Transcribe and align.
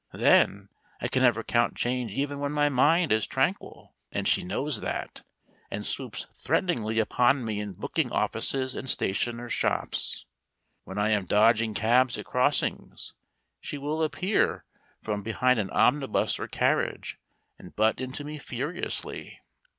Then, 0.13 0.69
I 0.99 1.07
can 1.07 1.21
never 1.21 1.43
count 1.43 1.75
change 1.75 2.11
even 2.15 2.39
when 2.39 2.51
my 2.51 2.69
mind 2.69 3.11
is 3.11 3.27
tranquil, 3.27 3.93
and 4.11 4.27
she 4.27 4.43
knows 4.43 4.79
that, 4.81 5.21
and 5.69 5.85
swoops 5.85 6.25
threateningly 6.33 6.97
upon 6.97 7.45
me 7.45 7.59
in 7.59 7.73
booking 7.73 8.11
offices 8.11 8.75
and 8.75 8.89
stationers' 8.89 9.53
shops. 9.53 10.25
When 10.85 10.97
I 10.97 11.09
am 11.09 11.25
dodging 11.25 11.75
cabs 11.75 12.17
at 12.17 12.25
crossings 12.25 13.13
she 13.59 13.77
will 13.77 14.01
appear 14.01 14.63
from 15.03 15.21
behind 15.21 15.59
an 15.59 15.69
omnibus 15.69 16.39
or 16.39 16.47
carriage 16.47 17.19
and 17.59 17.75
butt 17.75 18.01
into 18.01 18.23
me 18.23 18.39
furiously. 18.39 19.39